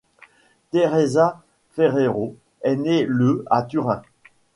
[0.71, 1.43] Teresa
[1.73, 4.01] Ferrero est née le à Turin.